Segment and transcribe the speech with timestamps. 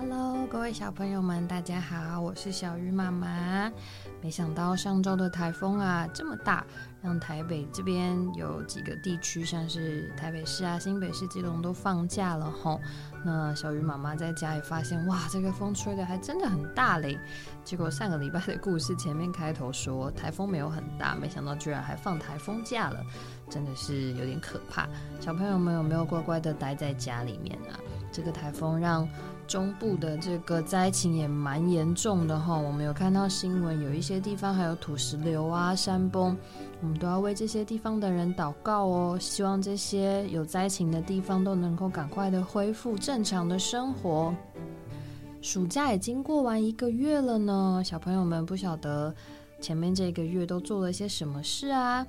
[0.00, 3.70] Hello，各位小朋友们，大家好，我是小鱼妈妈。
[4.22, 6.64] 没想到上周的台风啊这么大，
[7.02, 12.80] 让台北这边有几个地区，像是台北市啊、新北市、基隆都放假了吼。
[13.22, 17.18] 那小鱼妈妈在家也发现，哇，这个风吹的还真的很大嘞。
[17.62, 23.04] 结果上个礼拜的故事前面开头说台风没有很大，没想到居然还放台风假了，
[23.50, 24.88] 真的是有点可怕。
[25.20, 27.76] 小朋友们有没有乖乖的待在家里面啊？
[28.12, 29.06] 这个台风让
[29.50, 32.56] 中部的这个灾情也蛮严重的哈。
[32.56, 36.36] 我们有看到新闻，有一些地方还有土石流啊、山崩，
[36.80, 39.18] 我们都要为这些地方的人祷告哦。
[39.20, 44.32] 希望这些有灾情的地方都能够赶快的恢复正常的生活。
[45.42, 49.12] 暑假已经过完一个月了呢，小朋友们不晓得
[49.60, 52.06] 前面这个月都做了些什么事啊？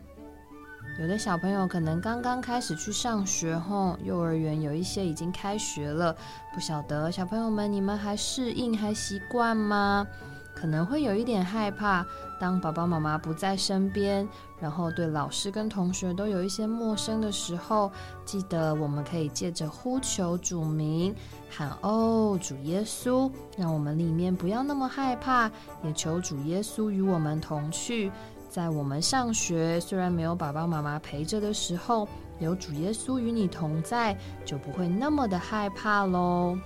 [1.00, 6.16] 有的小朋友可能刚刚开始去上学，吼，幼儿园有一些已经开学了，
[6.54, 10.06] 不晓得小朋友们你们还适应还习惯吗？
[10.54, 12.06] 可能会有一点害怕，
[12.40, 14.28] 当爸爸妈妈不在身边，
[14.60, 17.90] 然后对老师跟同学都有一些陌生的时候，
[18.26, 21.16] 记得我们可以借着呼求主名，
[21.50, 25.50] 喊哦主耶稣，让我们里面不要那么害怕，
[25.84, 28.12] 也求主耶稣与我们同去。
[28.52, 32.06] 在我们上学，虽然没有爸爸妈妈陪着的时候，
[32.38, 36.60] 有主耶稣与你同在，就不会那么的害怕喽。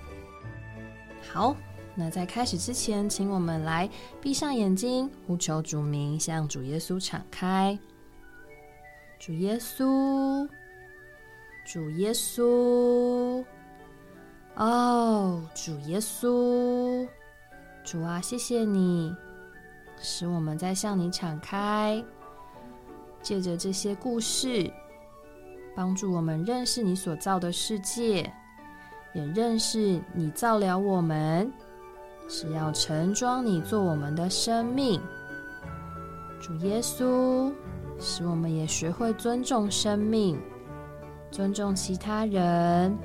[1.32, 1.56] 好，
[1.94, 3.88] 那在开始之前，请我们来
[4.20, 7.78] 闭上眼睛，呼求主名，向主耶稣敞开。
[9.20, 10.50] 主耶稣，
[11.68, 13.46] 主耶稣，
[14.56, 17.08] 哦，主耶稣，
[17.84, 19.16] 主啊，谢谢你。
[20.00, 22.04] 使我们在向你敞开，
[23.22, 24.72] 借着这些故事，
[25.76, 28.32] 帮助我们认识你所造的世界，
[29.14, 31.52] 也认识你造了我们，
[32.28, 35.02] 是要盛装你做我们的生命。
[36.42, 37.52] 主耶稣，
[38.00, 40.40] 使我们也学会尊重生命，
[41.32, 42.96] 尊重其他人。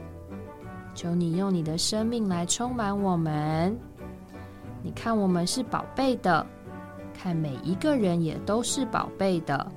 [0.93, 3.79] 求你用你的生命来充满我们。
[4.83, 6.45] 你看，我们是宝贝的。
[7.23, 9.71] 看每一个人也都是宝贝的，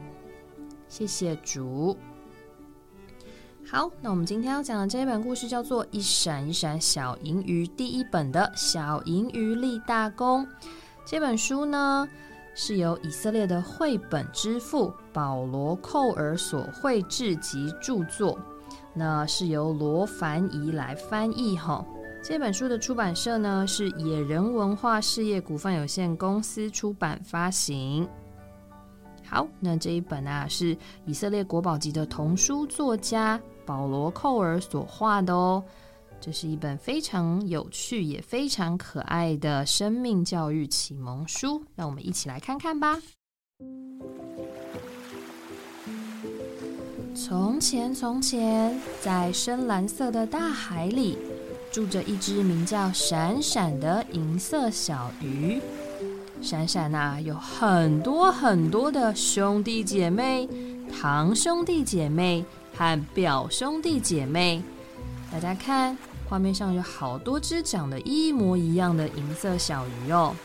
[0.87, 1.97] 谢谢主。
[3.69, 10.47] 好，那我们今天要讲的这一本故事叫做《一闪一闪小银鱼》第一本的小银鱼立大功。
[11.05, 12.07] 这本书呢
[12.55, 18.39] 是由以色列的绘本之父保罗·寇尔所绘制及著作，
[18.93, 21.85] 那是由罗凡仪来翻译哈。
[22.23, 28.07] 这本书的出版社呢是野人文化事业股份有限公司出版发行。
[29.25, 30.75] 好，那这一本啊是
[31.05, 35.61] 以色列国宝级的童书作家保罗·寇尔所画的哦。
[36.21, 43.01] 这是一本非常有趣也非常可爱的生命教育启蒙书，让我们一起来看看吧。
[47.13, 51.17] 从前，从前，在深蓝色的大海里。
[51.73, 55.59] 住着一只名叫闪闪的银色小鱼。
[56.39, 60.47] 闪闪呐，有很多很多的兄弟姐妹、
[60.91, 62.45] 堂兄弟姐妹
[62.77, 64.61] 和表兄弟姐妹。
[65.31, 65.97] 大家看，
[66.29, 70.35] 画面上有好多只长得一模一样的银色小鱼哦。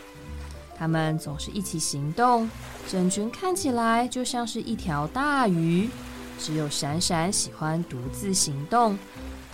[0.79, 2.49] 它们总是一起行动，
[2.89, 5.91] 整群看起来就像是一条大鱼。
[6.39, 8.97] 只有闪闪喜欢独自行动。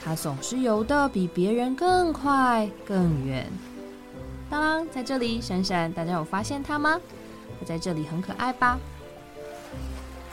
[0.04, 3.50] 它总是游的比别人更快更远。
[4.50, 7.00] 当在这里，闪闪，大家有发现它吗？
[7.58, 8.78] 它在这里很可爱吧？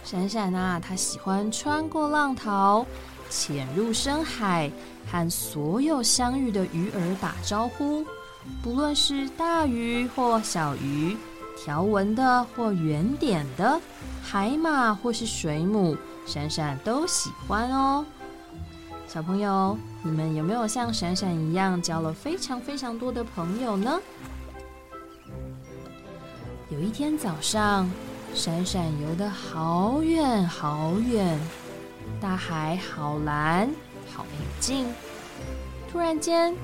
[0.04, 2.86] 闪闪啊，它喜欢穿过浪淘，
[3.30, 4.70] 潜入深海，
[5.10, 8.06] 和所有相遇的鱼儿打招呼。
[8.62, 11.16] 不论是大鱼或小鱼，
[11.58, 13.80] 条纹的或圆点的，
[14.22, 15.96] 海马或是水母，
[16.26, 18.06] 闪闪都喜欢哦。
[19.14, 24.00] 小朋友，你们有没有像闪闪一样交了非常非常多的朋友呢？
[26.70, 27.92] 有一天早上，
[28.34, 31.38] 闪闪游得好远好远，
[32.22, 33.70] 大海好蓝
[34.16, 34.88] 好平静。
[35.92, 36.56] 突然间，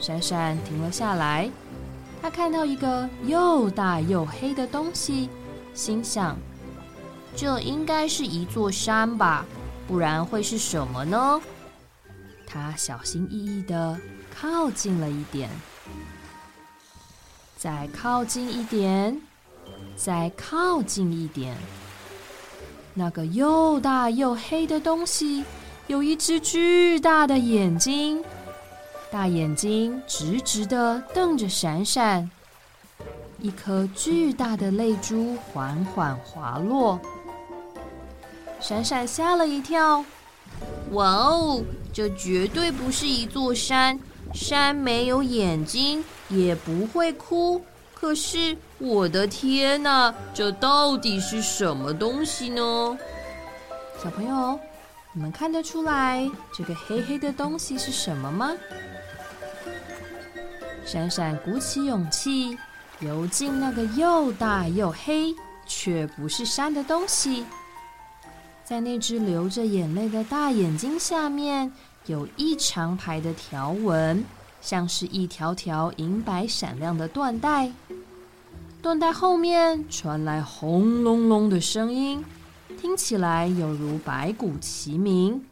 [0.00, 1.48] 闪闪停了下来，
[2.20, 5.30] 他看到一个又大又黑的东西，
[5.72, 6.36] 心想：
[7.36, 9.46] 这应该是一座山吧，
[9.86, 11.40] 不然会是什么呢？
[12.52, 13.98] 他小心翼翼的
[14.38, 15.48] 靠近了一点，
[17.56, 19.18] 再靠近一点，
[19.96, 21.56] 再靠近一点。
[22.92, 25.42] 那个又大又黑的东西
[25.86, 28.22] 有一只巨大的眼睛，
[29.10, 32.30] 大眼睛直直的瞪着闪闪，
[33.38, 37.00] 一颗巨大的泪珠缓缓滑落。
[38.60, 40.04] 闪闪吓了一跳，
[40.92, 41.62] 哇哦，
[41.92, 43.98] 这绝对不是一座山，
[44.34, 47.62] 山没有眼睛，也不会哭。
[47.94, 52.98] 可是我的天哪，这到底是什么东西呢？
[54.02, 54.58] 小朋友，
[55.14, 58.52] 你们看得出来这个黑黑的东西是什么吗？
[60.84, 62.58] 闪闪鼓起勇气，
[63.00, 65.34] 游进那个又大又黑
[65.64, 67.46] 却不是山的东西。
[68.64, 71.70] 在那只流着眼泪的大眼睛下面，
[72.06, 74.24] 有一长排的条纹，
[74.60, 77.70] 像是一条条银白闪亮的缎带。
[78.82, 82.24] 缎带后面传来轰隆隆的声音，
[82.80, 85.44] 听起来有如白骨齐鸣。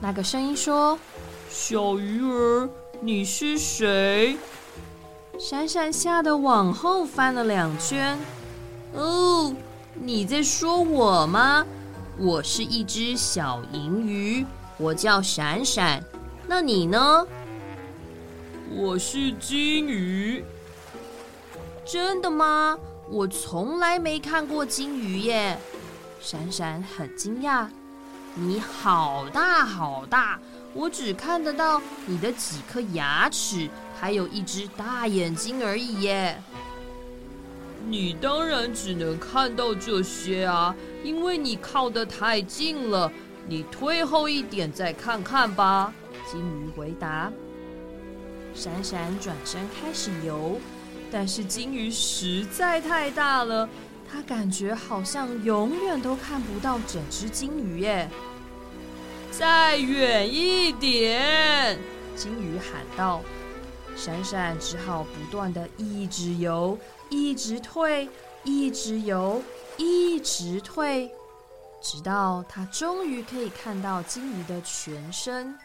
[0.00, 0.98] 那个声音说
[1.50, 2.68] ：“小鱼儿，
[3.00, 4.36] 你是谁？”
[5.38, 8.18] 闪闪吓得往后翻了两圈。
[8.94, 9.54] 哦。
[9.98, 11.66] 你在说我吗？
[12.18, 14.44] 我是一只小银鱼，
[14.76, 16.02] 我叫闪闪。
[16.46, 17.26] 那你呢？
[18.70, 20.44] 我是金鱼。
[21.84, 22.78] 真的吗？
[23.08, 25.58] 我从来没看过金鱼耶。
[26.20, 27.66] 闪闪很惊讶。
[28.34, 30.38] 你好大好大，
[30.74, 36.42] 我只看得到你的几颗牙齿，还有一只大眼睛而已耶。
[37.88, 40.74] 你当然只能看到这些啊，
[41.04, 43.10] 因为你靠得太近了。
[43.48, 45.92] 你退后一点再看看吧。
[46.30, 47.30] 金鱼回答。
[48.54, 50.58] 闪闪转身开始游，
[51.12, 53.68] 但是金鱼实在太大了，
[54.10, 58.08] 它感觉好像永远都看不到整只金鱼耶。
[59.30, 61.78] 再远一点，
[62.16, 63.22] 金鱼喊道。
[63.96, 66.78] 闪闪只好不断的一直游。
[67.08, 68.08] 一直退，
[68.42, 69.40] 一直游，
[69.76, 71.08] 一直退，
[71.80, 75.56] 直到他终于可以看到金鱼的全身。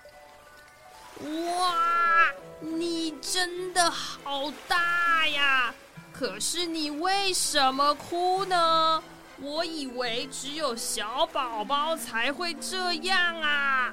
[1.19, 2.27] 哇，
[2.59, 5.73] 你真的好大呀！
[6.13, 9.01] 可是你为什么哭呢？
[9.39, 13.91] 我以为只有小宝宝才会这样啊！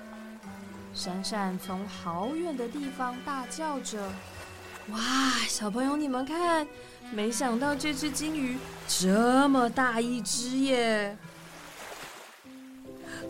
[0.99, 4.11] 闪闪从好远的地方大叫着
[4.91, 4.99] ：“哇，
[5.47, 6.67] 小朋友，你们看！”
[7.15, 8.59] 没想到这只金鱼
[8.89, 11.17] 这么大一只耶！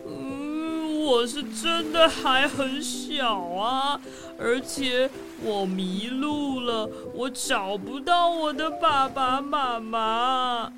[0.07, 4.01] 嗯，我是真的还很小啊，
[4.39, 5.07] 而且
[5.43, 10.73] 我迷路了，我找不到我的爸爸妈妈。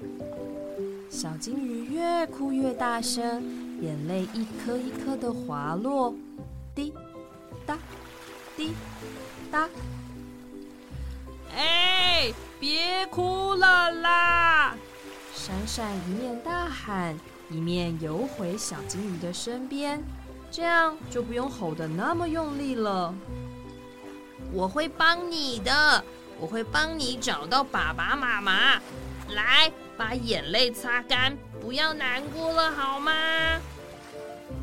[1.10, 3.42] 小金鱼越哭越大声，
[3.82, 6.14] 眼泪一颗一颗的滑落，
[6.74, 6.94] 滴
[7.66, 7.78] 答
[8.56, 8.74] 滴
[9.52, 9.68] 答。
[11.56, 12.34] 哎！
[12.60, 14.76] 别哭了啦！
[15.34, 17.18] 闪闪一面大喊，
[17.50, 20.02] 一面游回小金鱼的身边，
[20.52, 23.14] 这样就不用吼得那么用力了。
[24.54, 26.04] 我会帮你的，
[26.40, 28.80] 我会帮你找到爸爸妈妈。
[29.30, 33.12] 来，把眼泪擦干，不要难过了，好吗？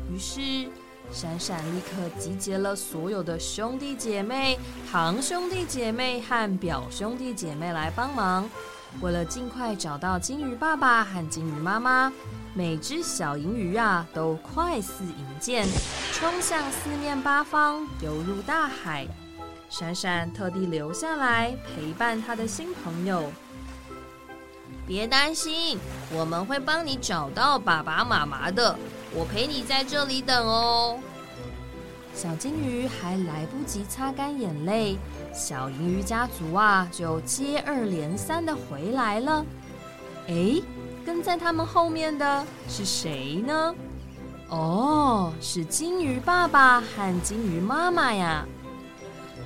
[0.09, 0.69] 于是。
[1.11, 4.57] 闪闪立刻集结了所有的兄弟姐妹、
[4.91, 8.49] 堂兄弟姐妹和表兄弟姐妹来帮忙。
[9.01, 12.11] 为了尽快找到金鱼爸爸和金鱼妈妈，
[12.53, 15.67] 每只小银鱼啊都快似银箭，
[16.13, 19.07] 冲向四面八方，游入大海。
[19.69, 23.31] 闪闪特地留下来陪伴他的新朋友。
[24.87, 25.77] 别担心，
[26.11, 28.75] 我们会帮你找到爸爸妈妈的。
[29.13, 30.99] 我陪你在这里等哦。
[32.13, 34.97] 小金鱼还来不及擦干眼泪，
[35.33, 39.45] 小银鱼家族啊就接二连三的回来了。
[40.27, 40.61] 哎，
[41.05, 43.73] 跟在他们后面的是谁呢？
[44.49, 48.45] 哦，是金鱼爸爸和金鱼妈妈呀。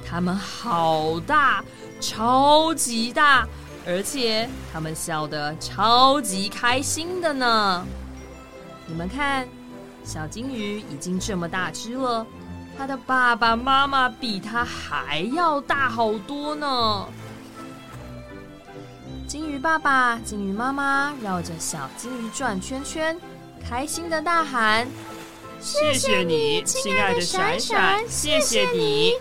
[0.06, 1.64] 他们好大，
[2.02, 3.48] 超级大，
[3.86, 7.86] 而且他们笑得超级开心的呢。
[8.88, 9.48] 你们看，
[10.04, 12.26] 小金鱼已经这么大只了，
[12.78, 17.08] 它的爸爸妈妈比它还要大好多呢。
[19.28, 23.18] 金鱼爸爸、金鱼妈妈绕着小金鱼转圈圈，
[23.68, 24.88] 开心的大喊
[25.60, 29.14] ：“谢谢你，亲爱的闪闪，谢谢你！”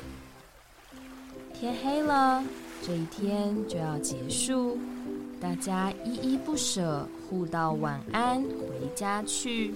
[1.59, 2.42] 天黑了，
[2.85, 4.76] 这一天就要结束。
[5.42, 9.75] 大家依依不舍，互道晚安，回家去。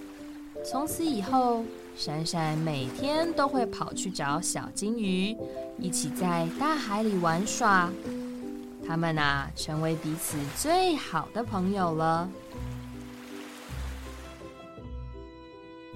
[0.64, 1.64] 从此以后，
[1.96, 5.36] 闪闪每天都会跑去找小金鱼，
[5.76, 7.90] 一起在大海里玩耍。
[8.86, 12.30] 他们啊，成为彼此最好的朋友了。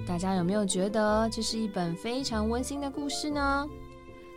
[0.05, 3.69] 大家有没有觉得这是一本非常温馨的故事呢？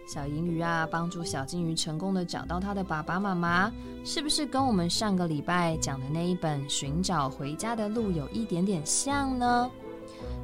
[0.05, 3.71] 小银鱼啊，帮助小金鱼成功的找到他的爸爸妈妈，
[4.03, 9.71] 是不是跟我们上个礼拜讲的那一本《寻找回家的路》有一点点像呢？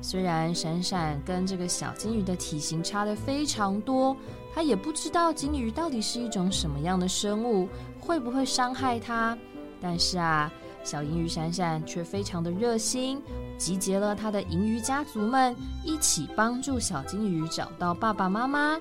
[0.01, 4.15] 虽然闪闪跟这个小金鱼的体型差的非常多，
[4.53, 7.67] 他也不知道金鱼到底是一种什么样的生物，
[7.99, 9.37] 会不会伤害它。
[9.81, 10.51] 但是啊，
[10.83, 13.21] 小银鱼闪闪却非常的热心，
[13.57, 18.77] 集结了他的银鱼家族们，一起帮助小金鱼找到爸爸妈妈。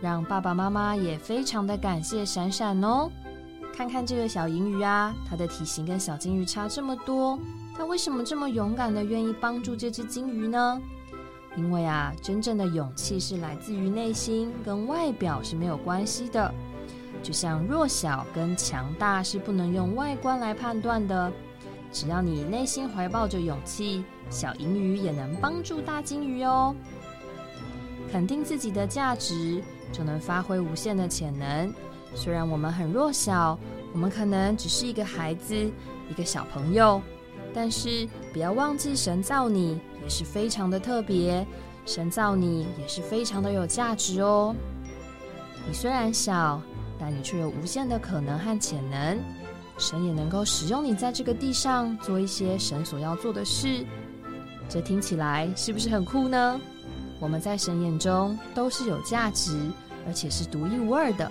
[0.00, 3.10] 让爸爸妈妈也非常的感谢闪闪哦。
[3.74, 7.38] 看看这个小银鱼啊，它的体型跟小金鱼差这么多，
[7.76, 10.80] 它为什么这么勇敢的愿意帮助这只金鱼呢？
[11.56, 16.52] 因为啊，真正的勇气是来自于内心，跟外表是没有关系的。
[17.22, 21.32] 就像弱小跟强大是不能用外观来判断的。
[21.90, 26.74] 只要你内心怀抱着勇气，小银鱼也能帮助大金鱼哦。
[28.12, 29.62] 肯定自己的价值。
[29.92, 31.72] 就能发挥无限的潜能。
[32.14, 33.58] 虽然我们很弱小，
[33.92, 35.54] 我们可能只是一个孩子，
[36.08, 37.00] 一个小朋友，
[37.52, 41.46] 但是不要忘记，神造你也是非常的特别，
[41.84, 44.54] 神造你也是非常的有价值哦。
[45.66, 46.62] 你虽然小，
[46.98, 49.18] 但你却有无限的可能和潜能。
[49.76, 53.84] 神也能够使用你在这个地上做一些神所要做的事。
[54.68, 56.60] 这听起来是不是很酷呢？
[57.20, 59.70] 我们在神眼中都是有价值，
[60.06, 61.30] 而且是独一无二的。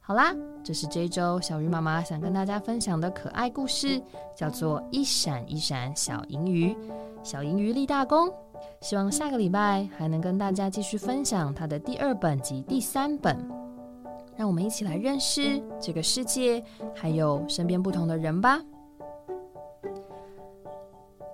[0.00, 0.34] 好啦，
[0.64, 4.02] 这是这周小鱼妈妈想跟大家分享的可爱故事，
[4.36, 6.68] 叫做《一闪一闪小银鱼》，
[7.22, 8.32] 小银鱼立大功。
[8.80, 13.36] 希望下个礼拜还能跟大家继续分享它的第二本及第三本，
[14.36, 16.62] 让我们一起来认识这个世界，
[16.94, 18.60] 还有身边不同的人吧。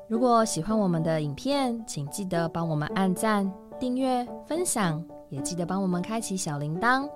[0.08, 7.06] 如果喜欢我们的影片，请记得帮我们按赞、订阅、分享，也记得帮我们开启小铃铛。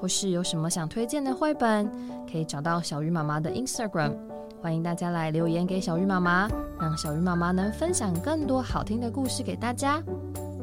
[0.00, 1.86] 或是有什么想推荐的绘本，
[2.32, 4.16] 可以找到小鱼妈妈的 Instagram，
[4.62, 6.48] 欢迎大家来留言给小鱼妈妈，
[6.80, 10.02] 让小鱼妈妈能分享更多好听的故事给大家。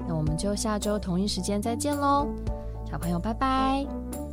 [0.07, 2.27] 那我们就下周同一时间再见喽，
[2.89, 4.26] 小朋友拜拜。